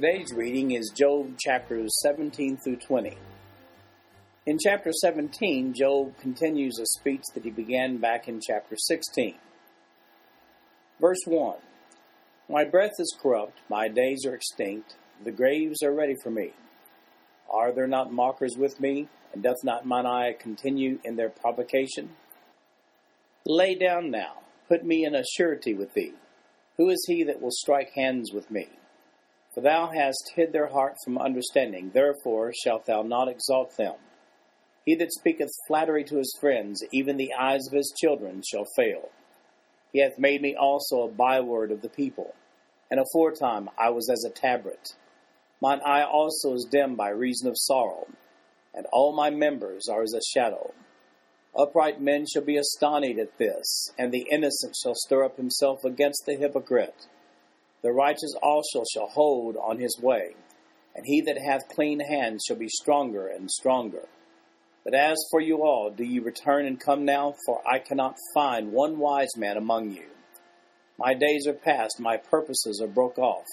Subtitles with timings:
[0.00, 3.18] Today's reading is Job chapters 17 through 20.
[4.46, 9.34] In chapter 17, Job continues a speech that he began back in chapter 16.
[11.00, 11.56] Verse 1
[12.48, 16.52] My breath is corrupt, my days are extinct, the graves are ready for me.
[17.52, 22.10] Are there not mockers with me, and doth not mine eye continue in their provocation?
[23.44, 26.14] Lay down now, put me in a surety with thee.
[26.76, 28.68] Who is he that will strike hands with me?
[29.58, 33.96] For thou hast hid their heart from understanding, therefore shalt thou not exalt them.
[34.86, 39.08] He that speaketh flattery to his friends, even the eyes of his children, shall fail.
[39.92, 42.36] He hath made me also a byword of the people,
[42.88, 44.94] and aforetime I was as a tabret.
[45.60, 48.06] Mine eye also is dim by reason of sorrow,
[48.72, 50.72] and all my members are as a shadow.
[51.58, 56.26] Upright men shall be astonished at this, and the innocent shall stir up himself against
[56.26, 57.08] the hypocrite.
[57.82, 60.34] The righteous also shall hold on his way,
[60.94, 64.08] and he that hath clean hands shall be stronger and stronger.
[64.84, 67.34] But as for you all, do ye return and come now?
[67.46, 70.06] For I cannot find one wise man among you.
[70.98, 73.44] My days are past, my purposes are broke off,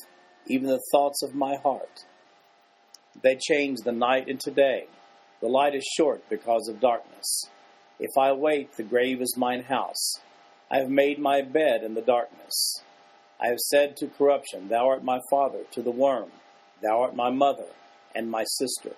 [0.47, 2.05] even the thoughts of my heart.
[3.21, 4.85] They change the night into day.
[5.41, 7.49] The light is short because of darkness.
[7.99, 10.19] If I wait, the grave is mine house.
[10.71, 12.81] I have made my bed in the darkness.
[13.41, 16.31] I have said to corruption, Thou art my father, to the worm,
[16.81, 17.67] Thou art my mother
[18.13, 18.95] and my sister.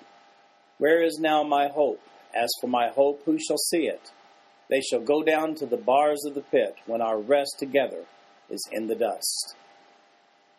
[0.78, 2.02] Where is now my hope?
[2.36, 4.12] As for my hope, who shall see it?
[4.70, 8.04] They shall go down to the bars of the pit when our rest together
[8.50, 9.56] is in the dust.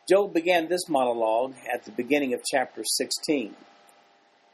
[0.08, 3.54] Job began this monologue at the beginning of chapter 16.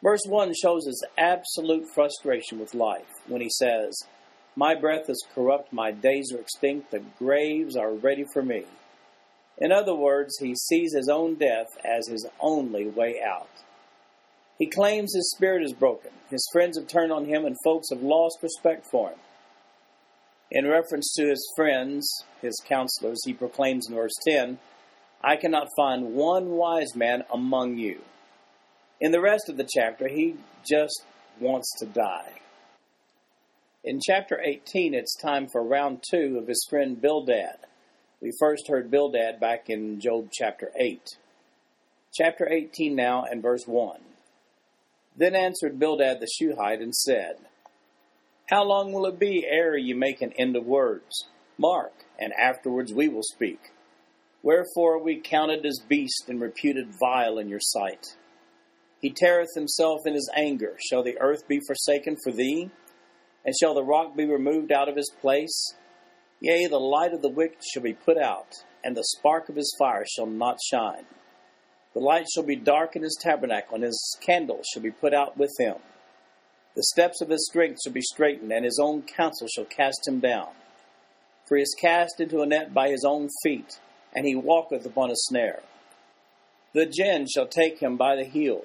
[0.03, 3.97] Verse 1 shows his absolute frustration with life when he says,
[4.57, 8.65] My breath is corrupt, my days are extinct, the graves are ready for me.
[9.59, 13.49] In other words, he sees his own death as his only way out.
[14.59, 16.11] He claims his spirit is broken.
[16.31, 19.19] His friends have turned on him, and folks have lost respect for him.
[20.51, 22.09] In reference to his friends,
[22.41, 24.59] his counselors, he proclaims in verse 10
[25.23, 28.03] I cannot find one wise man among you.
[29.01, 30.37] In the rest of the chapter, he
[30.69, 31.03] just
[31.41, 32.41] wants to die.
[33.83, 37.57] In chapter 18, it's time for round two of his friend Bildad.
[38.21, 41.19] We first heard Bildad back in Job chapter 8.
[42.15, 44.01] Chapter 18 now and verse 1.
[45.17, 47.37] Then answered Bildad the Shuhite and said,
[48.49, 51.27] How long will it be ere ye make an end of words?
[51.59, 53.73] Mark, and afterwards we will speak.
[54.43, 58.17] Wherefore are we counted as beasts and reputed vile in your sight?
[59.01, 60.77] He teareth himself in his anger.
[60.89, 62.71] Shall the earth be forsaken for thee?
[63.45, 65.75] And shall the rock be removed out of his place?
[66.45, 68.53] Yea, the light of the wicked shall be put out,
[68.85, 71.07] and the spark of his fire shall not shine.
[71.95, 75.39] The light shall be dark in his tabernacle, and his candle shall be put out
[75.39, 75.77] with him.
[76.77, 80.21] The steps of his strength shall be straightened, and his own counsel shall cast him
[80.21, 80.49] down.
[81.47, 83.81] For he is cast into a net by his own feet,
[84.15, 85.63] and he walketh upon a snare.
[86.75, 88.65] The gin shall take him by the heel,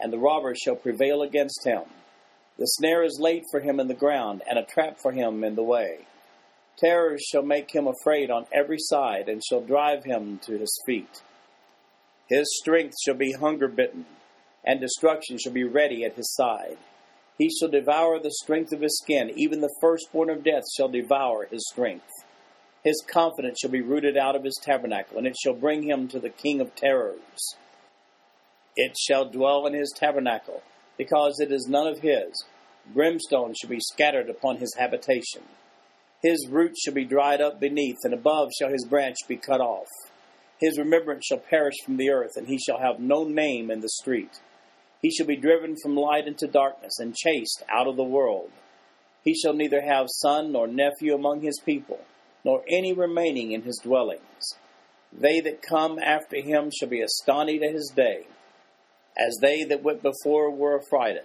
[0.00, 1.82] and the robber shall prevail against him.
[2.56, 5.54] The snare is laid for him in the ground, and a trap for him in
[5.54, 6.06] the way.
[6.78, 11.22] Terrors shall make him afraid on every side, and shall drive him to his feet.
[12.28, 14.06] His strength shall be hunger bitten,
[14.64, 16.78] and destruction shall be ready at his side.
[17.36, 21.46] He shall devour the strength of his skin, even the firstborn of death shall devour
[21.46, 22.10] his strength.
[22.84, 26.20] His confidence shall be rooted out of his tabernacle, and it shall bring him to
[26.20, 27.56] the king of terrors.
[28.76, 30.62] It shall dwell in his tabernacle,
[30.96, 32.44] because it is none of his.
[32.86, 35.42] Brimstone shall be scattered upon his habitation.
[36.22, 39.86] His roots shall be dried up beneath, and above shall his branch be cut off.
[40.58, 43.88] His remembrance shall perish from the earth, and he shall have no name in the
[43.88, 44.40] street.
[45.00, 48.50] He shall be driven from light into darkness, and chased out of the world.
[49.22, 52.00] He shall neither have son nor nephew among his people,
[52.44, 54.56] nor any remaining in his dwellings.
[55.12, 58.26] They that come after him shall be astonished at his day
[59.18, 61.24] as they that went before were affrighted.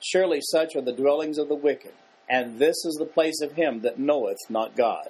[0.00, 1.92] Surely such are the dwellings of the wicked,
[2.28, 5.08] and this is the place of him that knoweth not God.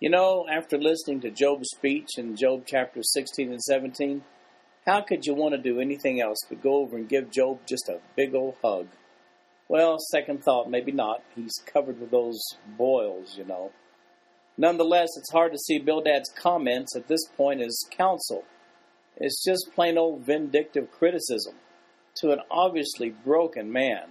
[0.00, 4.22] You know, after listening to Job's speech in Job chapter 16 and 17,
[4.84, 7.88] how could you want to do anything else but go over and give Job just
[7.88, 8.88] a big old hug?
[9.68, 11.22] Well, second thought, maybe not.
[11.36, 12.42] He's covered with those
[12.76, 13.70] boils, you know.
[14.58, 18.44] Nonetheless, it's hard to see Bildad's comments at this point as counsel.
[19.16, 21.54] It's just plain old vindictive criticism
[22.16, 24.08] to an obviously broken man.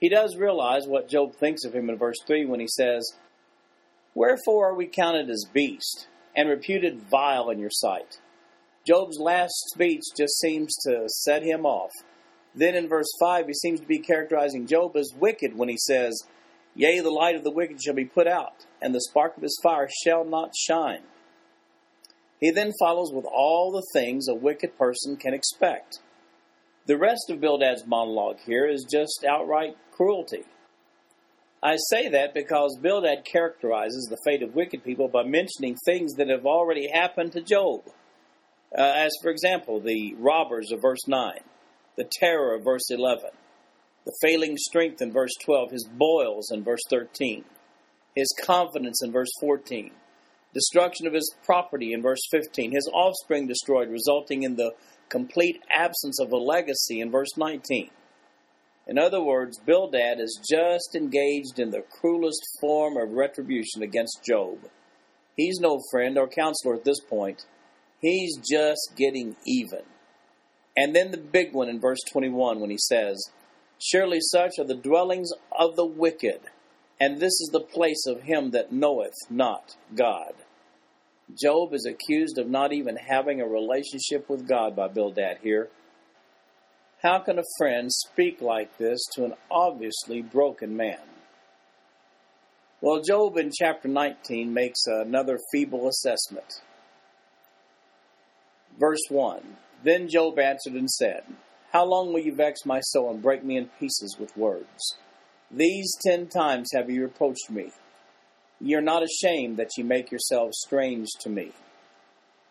[0.00, 3.14] He does realize what Job thinks of him in verse 3 when he says,
[4.14, 8.20] Wherefore are we counted as beasts, and reputed vile in your sight?
[8.86, 11.90] Job's last speech just seems to set him off.
[12.54, 16.22] Then in verse 5, he seems to be characterizing Job as wicked when he says,
[16.74, 19.58] Yea, the light of the wicked shall be put out, and the spark of his
[19.62, 21.02] fire shall not shine.
[22.38, 26.00] He then follows with all the things a wicked person can expect.
[26.86, 30.44] The rest of Bildad's monologue here is just outright cruelty.
[31.60, 36.28] I say that because Bildad characterizes the fate of wicked people by mentioning things that
[36.28, 37.82] have already happened to Job.
[38.76, 41.40] Uh, as, for example, the robbers of verse 9,
[41.96, 43.30] the terror of verse 11,
[44.04, 47.44] the failing strength in verse 12, his boils in verse 13,
[48.14, 49.90] his confidence in verse 14,
[50.54, 54.72] destruction of his property in verse 15, his offspring destroyed, resulting in the
[55.08, 57.90] complete absence of a legacy in verse 19.
[58.86, 64.58] In other words, Bildad is just engaged in the cruelest form of retribution against Job.
[65.36, 67.44] He's no friend or counselor at this point.
[68.00, 69.82] He's just getting even.
[70.76, 73.30] And then the big one in verse 21 when he says,
[73.78, 76.40] Surely such are the dwellings of the wicked,
[77.00, 80.34] and this is the place of him that knoweth not God.
[81.34, 85.68] Job is accused of not even having a relationship with God by Bildad here.
[87.02, 91.00] How can a friend speak like this to an obviously broken man?
[92.80, 96.62] Well, Job in chapter 19 makes another feeble assessment.
[98.78, 101.24] Verse 1 Then Job answered and said,
[101.76, 104.96] how long will you vex my soul and break me in pieces with words?
[105.50, 107.70] These ten times have you reproached me.
[108.60, 111.52] Ye are not ashamed that ye make yourselves strange to me.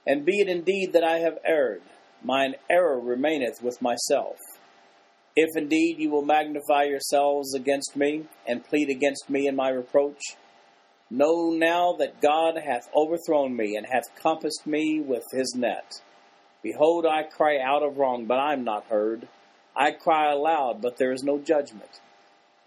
[0.06, 1.81] And be it indeed that I have erred,
[2.24, 4.38] mine error remaineth with myself.
[5.36, 10.22] If indeed you will magnify yourselves against me, and plead against me in my reproach,
[11.10, 16.02] know now that God hath overthrown me, and hath compassed me with his net.
[16.63, 19.28] Behold, I cry out of wrong, but I am not heard.
[19.75, 22.00] I cry aloud, but there is no judgment.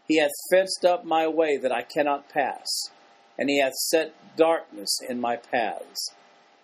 [0.06, 2.90] He hath fenced up my way that I cannot pass,
[3.38, 6.12] and he hath set darkness in my paths.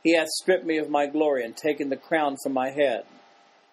[0.03, 3.05] He hath stripped me of my glory and taken the crown from my head.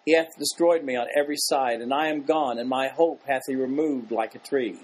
[0.04, 3.42] He hath destroyed me on every side, and I am gone, and my hope hath
[3.46, 4.78] he removed like a tree.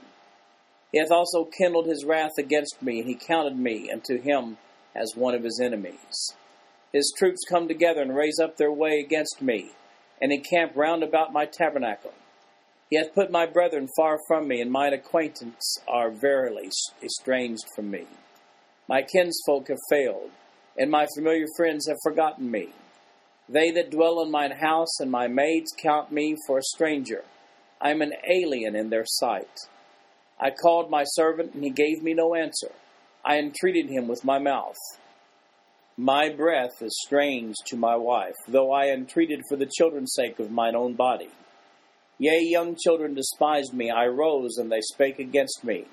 [0.92, 4.58] He hath also kindled his wrath against me, and he counted me unto him
[4.94, 6.34] as one of his enemies
[6.92, 9.72] his troops come together and raise up their way against me,
[10.20, 12.12] and encamp round about my tabernacle.
[12.90, 16.70] He hath put my brethren far from me, and mine acquaintance are verily
[17.02, 18.06] estranged from me.
[18.88, 20.30] My kinsfolk have failed,
[20.76, 22.70] and my familiar friends have forgotten me.
[23.48, 27.24] They that dwell in mine house and my maids count me for a stranger.
[27.80, 29.48] I am an alien in their sight.
[30.40, 32.72] I called my servant, and he gave me no answer.
[33.24, 34.76] I entreated him with my mouth.
[35.96, 40.50] My breath is strange to my wife, though I entreated for the children's sake of
[40.50, 41.30] mine own body.
[42.18, 43.90] Yea, young children despised me.
[43.90, 45.84] I rose, and they spake against me.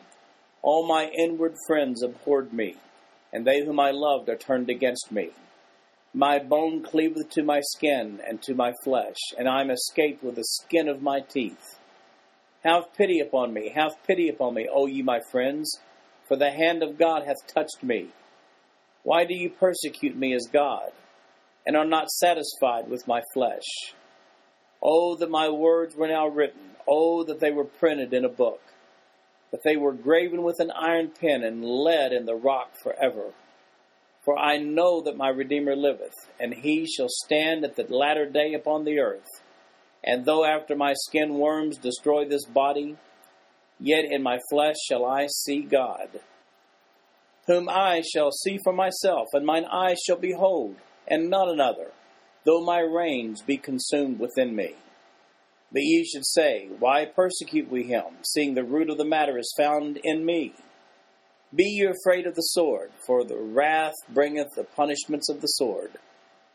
[0.64, 2.76] All my inward friends abhorred me,
[3.32, 5.30] and they whom I loved are turned against me.
[6.16, 10.36] My bone cleaveth to my skin and to my flesh, and I am escaped with
[10.36, 11.78] the skin of my teeth.
[12.64, 15.80] Have pity upon me, have pity upon me, O ye my friends,
[16.28, 18.08] for the hand of God hath touched me.
[19.04, 20.92] Why do you persecute me as God,
[21.68, 23.94] and are not satisfied with my flesh?
[24.88, 26.62] Oh, that my words were now written.
[26.88, 28.62] Oh, that they were printed in a book,
[29.52, 33.34] that they were graven with an iron pen and lead in the rock forever.
[34.24, 38.54] For I know that my Redeemer liveth, and he shall stand at the latter day
[38.54, 39.42] upon the earth.
[40.04, 42.98] And though after my skin worms destroy this body,
[43.80, 46.20] yet in my flesh shall I see God
[47.48, 50.76] whom I shall see for myself, and mine eyes shall behold,
[51.08, 51.92] and not another,
[52.46, 54.76] though my reins be consumed within me.
[55.72, 59.54] But ye should say, Why persecute we him, seeing the root of the matter is
[59.58, 60.54] found in me?
[61.54, 65.92] Be ye afraid of the sword, for the wrath bringeth the punishments of the sword,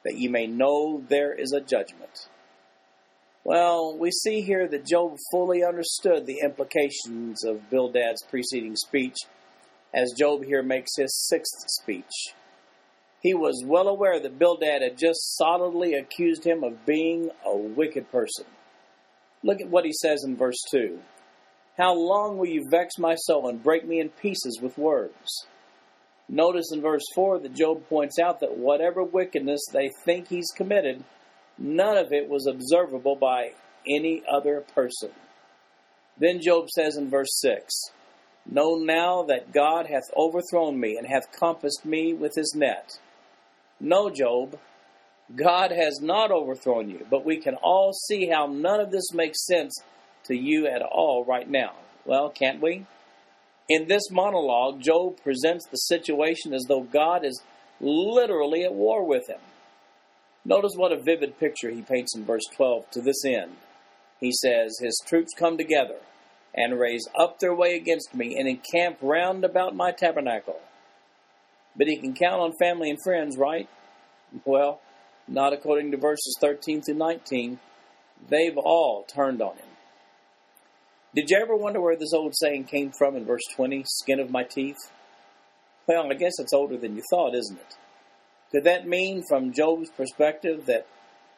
[0.04, 2.28] that ye may know there is a judgment.
[3.44, 9.16] Well, we see here that Job fully understood the implications of Bildad's preceding speech
[9.94, 12.35] as Job here makes his sixth speech.
[13.23, 18.11] He was well aware that Bildad had just solidly accused him of being a wicked
[18.11, 18.47] person.
[19.43, 20.99] Look at what he says in verse 2.
[21.77, 25.47] How long will you vex my soul and break me in pieces with words?
[26.29, 31.05] Notice in verse 4 that Job points out that whatever wickedness they think he's committed,
[31.59, 33.53] none of it was observable by
[33.89, 35.11] any other person.
[36.19, 37.73] Then Job says in verse 6
[38.47, 42.99] Know now that God hath overthrown me and hath compassed me with his net.
[43.81, 44.59] No, Job,
[45.35, 49.47] God has not overthrown you, but we can all see how none of this makes
[49.47, 49.83] sense
[50.25, 51.73] to you at all right now.
[52.05, 52.87] Well, can't we?
[53.69, 57.41] In this monologue, Job presents the situation as though God is
[57.81, 59.41] literally at war with him.
[60.45, 63.57] Notice what a vivid picture he paints in verse 12 to this end.
[64.19, 65.99] He says, His troops come together
[66.55, 70.61] and raise up their way against me and encamp round about my tabernacle.
[71.77, 73.69] But he can count on family and friends, right?
[74.45, 74.81] Well,
[75.29, 77.59] not according to verses 13 through 19.
[78.29, 79.67] They've all turned on him.
[81.15, 84.31] Did you ever wonder where this old saying came from in verse 20, skin of
[84.31, 84.79] my teeth?
[85.87, 87.75] Well, I guess it's older than you thought, isn't it?
[88.53, 90.87] Could that mean, from Job's perspective, that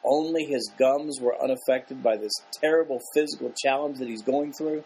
[0.03, 4.83] only his gums were unaffected by this terrible physical challenge that he's going through?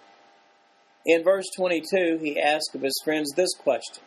[1.05, 4.03] In verse 22, he asks of his friends this question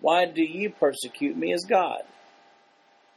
[0.00, 2.02] why do you persecute me as God?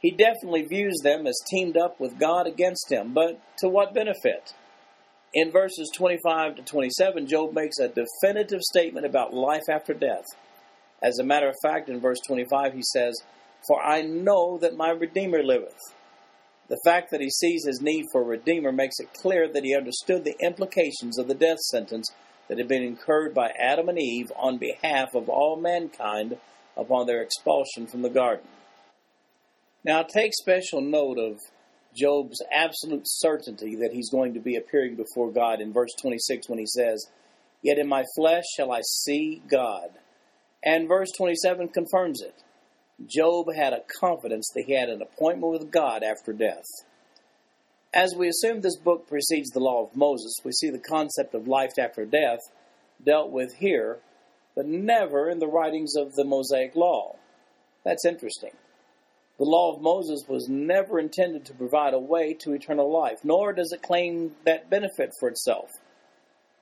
[0.00, 4.54] He definitely views them as teamed up with God against him, but to what benefit?
[5.34, 10.24] In verses 25 to 27, Job makes a definitive statement about life after death.
[11.02, 13.22] As a matter of fact, in verse 25, he says,
[13.68, 15.78] For I know that my Redeemer liveth.
[16.68, 19.76] The fact that he sees his need for a Redeemer makes it clear that he
[19.76, 22.10] understood the implications of the death sentence
[22.48, 26.38] that had been incurred by Adam and Eve on behalf of all mankind
[26.80, 28.46] upon their expulsion from the garden.
[29.84, 31.38] Now, take special note of
[31.94, 36.58] Job's absolute certainty that he's going to be appearing before God in verse 26 when
[36.58, 37.06] he says,
[37.62, 39.90] Yet in my flesh shall I see God.
[40.64, 42.34] And verse 27 confirms it.
[43.06, 46.66] Job had a confidence that he had an appointment with God after death.
[47.92, 51.48] As we assume this book precedes the law of Moses, we see the concept of
[51.48, 52.40] life after death
[53.04, 53.98] dealt with here
[54.54, 57.16] but never in the writings of the Mosaic Law.
[57.84, 58.52] That's interesting.
[59.38, 63.54] The law of Moses was never intended to provide a way to eternal life, nor
[63.54, 65.70] does it claim that benefit for itself.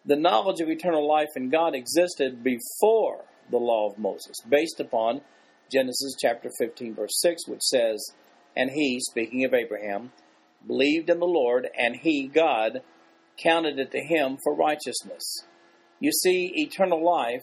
[0.04, 5.23] The knowledge of eternal life in God existed before the law of Moses, based upon
[5.71, 8.12] Genesis chapter 15, verse 6, which says,
[8.57, 10.12] And he, speaking of Abraham,
[10.66, 12.83] believed in the Lord, and he, God,
[13.37, 15.45] counted it to him for righteousness.
[16.00, 17.42] You see, eternal life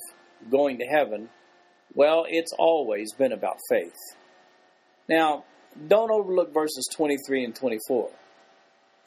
[0.50, 1.30] going to heaven,
[1.94, 3.96] well, it's always been about faith.
[5.08, 5.46] Now,
[5.88, 8.10] don't overlook verses 23 and 24.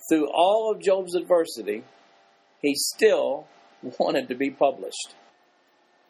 [0.08, 1.84] Through all of Job's adversity,
[2.62, 3.46] he still
[3.98, 5.14] wanted to be published.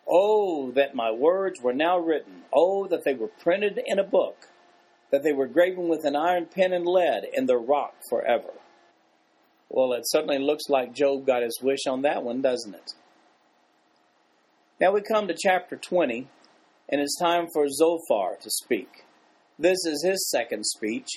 [0.09, 2.45] Oh, that my words were now written.
[2.53, 4.49] Oh, that they were printed in a book,
[5.11, 8.53] that they were graven with an iron pen and lead in the rock forever.
[9.69, 12.93] Well, it certainly looks like Job got his wish on that one, doesn't it?
[14.81, 16.29] Now we come to chapter 20,
[16.89, 19.05] and it's time for Zophar to speak.
[19.59, 21.09] This is his second speech.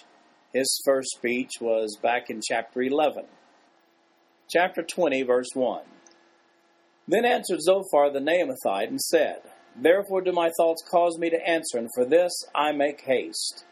[0.52, 3.26] His first speech was back in chapter 11.
[4.50, 5.84] Chapter 20, verse 1.
[7.08, 9.42] Then answered Zophar the Naamathite and said,
[9.76, 13.64] Therefore do my thoughts cause me to answer, and for this I make haste.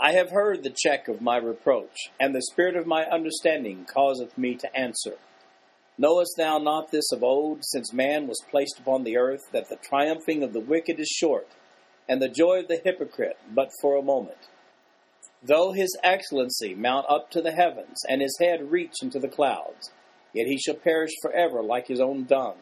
[0.00, 4.38] I have heard the check of my reproach, and the spirit of my understanding causeth
[4.38, 5.18] me to answer.
[5.96, 9.76] Knowest thou not this of old, since man was placed upon the earth, that the
[9.76, 11.48] triumphing of the wicked is short,
[12.08, 14.48] and the joy of the hypocrite but for a moment?
[15.42, 19.92] Though his excellency mount up to the heavens, and his head reach into the clouds,
[20.32, 22.56] yet he shall perish forever like his own dung.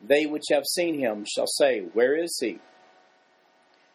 [0.00, 2.60] They which have seen him shall say, Where is he?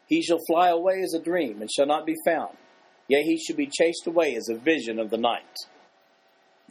[0.07, 2.57] He shall fly away as a dream, and shall not be found.
[3.07, 5.55] Yea, he shall be chased away as a vision of the night.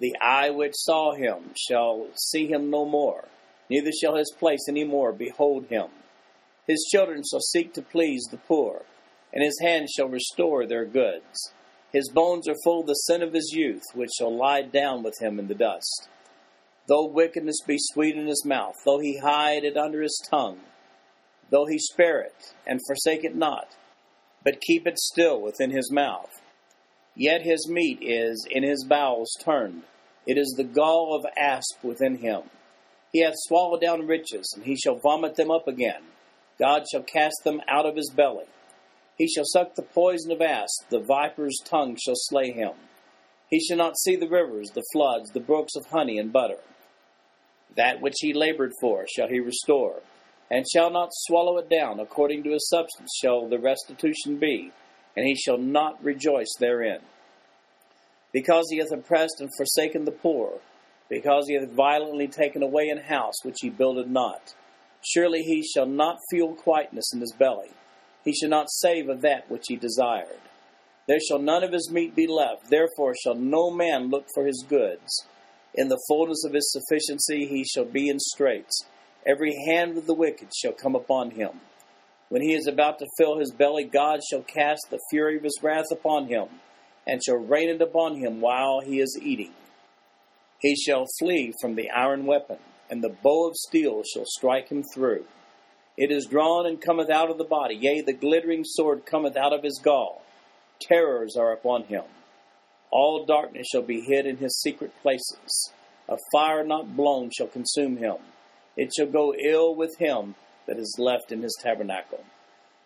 [0.01, 3.29] The eye which saw him shall see him no more,
[3.69, 5.89] neither shall his place any more behold him.
[6.67, 8.87] His children shall seek to please the poor,
[9.31, 11.53] and his hands shall restore their goods.
[11.93, 15.21] His bones are full of the sin of his youth, which shall lie down with
[15.21, 16.09] him in the dust.
[16.87, 20.61] Though wickedness be sweet in his mouth, though he hide it under his tongue,
[21.51, 23.77] though he spare it and forsake it not,
[24.45, 26.41] but keep it still within his mouth,
[27.15, 29.83] yet his meat is in his bowels turned
[30.27, 32.43] it is the gall of asp within him.
[33.13, 36.03] He hath swallowed down riches, and he shall vomit them up again.
[36.59, 38.45] God shall cast them out of his belly.
[39.17, 42.73] He shall suck the poison of asp, the viper's tongue shall slay him.
[43.51, 46.61] He shall not see the rivers, the floods, the brooks of honey and butter.
[47.77, 50.03] That which he labored for shall he restore,
[50.51, 51.99] and shall not swallow it down.
[51.99, 54.73] According to his substance shall the restitution be,
[55.17, 57.01] and he shall not rejoice therein.
[58.33, 60.61] Because he hath oppressed and forsaken the poor,
[61.09, 64.55] because he hath violently taken away an house which he builded not.
[65.03, 67.71] Surely he shall not feel quietness in his belly.
[68.25, 70.41] He shall not save of that which he desired.
[71.09, 72.71] There shall none of his meat be left.
[72.71, 75.27] Therefore shall no man look for his goods.
[75.75, 78.85] In the fullness of his sufficiency he shall be in straits.
[79.27, 81.61] Every hand of the wicked shall come upon him.
[82.29, 85.59] When he is about to fill his belly, God shall cast the fury of his
[85.63, 86.47] wrath upon him,
[87.07, 89.53] and shall rain it upon him while he is eating.
[90.61, 92.59] He shall flee from the iron weapon,
[92.91, 95.25] and the bow of steel shall strike him through.
[95.97, 99.53] It is drawn and cometh out of the body, yea, the glittering sword cometh out
[99.53, 100.23] of his gall.
[100.81, 102.05] Terrors are upon him.
[102.91, 105.73] All darkness shall be hid in his secret places.
[106.09, 108.17] A fire not blown shall consume him.
[108.77, 110.35] It shall go ill with him
[110.67, 112.25] that is left in his tabernacle.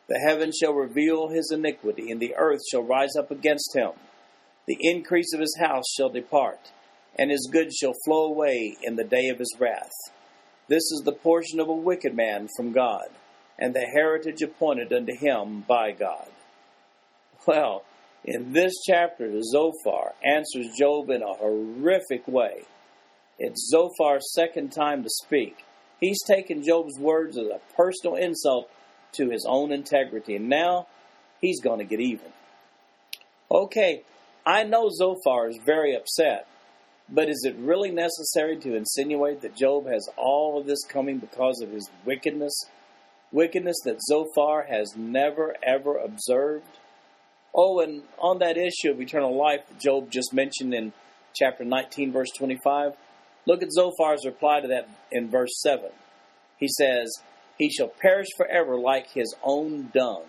[0.09, 3.93] The heavens shall reveal his iniquity, and the earth shall rise up against him.
[4.67, 6.73] The increase of his house shall depart,
[7.19, 9.93] and his goods shall flow away in the day of his wrath.
[10.69, 13.09] This is the portion of a wicked man from God,
[13.59, 16.29] and the heritage appointed unto him by God.
[17.47, 17.85] Well,
[18.25, 22.63] in this chapter, Zophar answers Job in a horrific way.
[23.39, 25.65] It's Zophar's second time to speak.
[26.01, 28.71] He's taken Job's words as a personal insult
[29.14, 30.87] to his own integrity, and now
[31.40, 32.33] he's going to get even.
[33.50, 34.02] Okay,
[34.47, 36.47] I know Zophar is very upset,
[37.09, 41.61] but is it really necessary to insinuate that Job has all of this coming because
[41.61, 42.54] of his wickedness?
[43.33, 46.66] Wickedness that Zophar has never ever observed?
[47.55, 50.92] Oh, and on that issue of eternal life that Job just mentioned in
[51.35, 52.92] chapter 19, verse 25,
[53.46, 55.90] look at Zophar's reply to that in verse 7.
[56.59, 57.12] He says,
[57.59, 60.25] He shall perish forever like his own dung.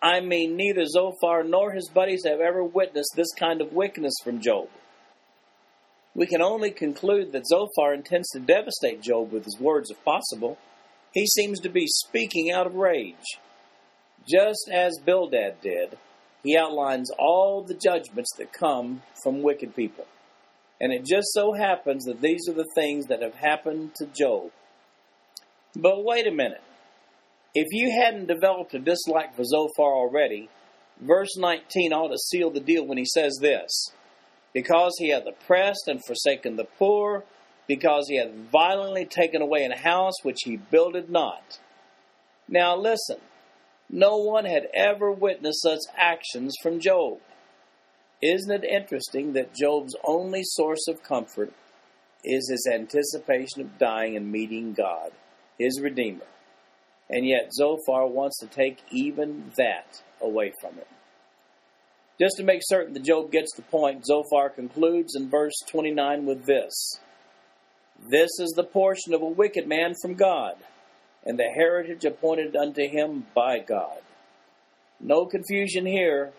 [0.00, 4.40] I mean, neither Zophar nor his buddies have ever witnessed this kind of wickedness from
[4.40, 4.68] Job.
[6.14, 10.58] We can only conclude that Zophar intends to devastate Job with his words if possible.
[11.12, 13.38] He seems to be speaking out of rage.
[14.28, 15.96] Just as Bildad did,
[16.44, 20.06] he outlines all the judgments that come from wicked people.
[20.80, 24.50] And it just so happens that these are the things that have happened to Job.
[25.76, 26.62] But wait a minute.
[27.54, 30.48] If you hadn't developed a dislike for Zophar already,
[31.00, 33.92] verse 19 ought to seal the deal when he says this
[34.52, 37.24] Because he hath oppressed and forsaken the poor,
[37.66, 41.58] because he hath violently taken away an house which he builded not.
[42.48, 43.18] Now listen,
[43.90, 47.18] no one had ever witnessed such actions from Job.
[48.22, 51.52] Isn't it interesting that Job's only source of comfort
[52.24, 55.12] is his anticipation of dying and meeting God,
[55.58, 56.26] his Redeemer?
[57.10, 60.84] And yet Zophar wants to take even that away from him.
[62.20, 66.46] Just to make certain that Job gets the point, Zophar concludes in verse 29 with
[66.46, 66.98] this
[68.10, 70.56] This is the portion of a wicked man from God
[71.24, 74.00] and the heritage appointed unto him by God.
[75.00, 76.32] No confusion here.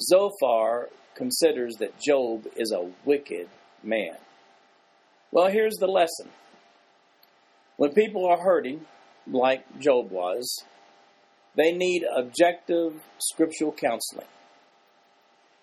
[0.00, 3.48] Zophar considers that Job is a wicked
[3.82, 4.16] man.
[5.30, 6.28] Well, here's the lesson.
[7.76, 8.86] When people are hurting,
[9.26, 10.64] like Job was,
[11.56, 14.26] they need objective scriptural counseling.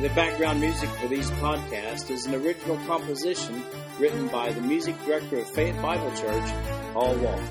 [0.00, 3.64] The background music for these podcasts is an original composition
[3.98, 6.52] written by the music director of Fayette Bible Church,
[6.92, 7.48] Paul Walker.